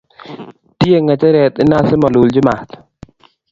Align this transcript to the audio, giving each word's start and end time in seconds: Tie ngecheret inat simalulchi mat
Tie 0.79 0.97
ngecheret 1.03 1.55
inat 1.63 1.85
simalulchi 1.89 2.41
mat 2.47 2.69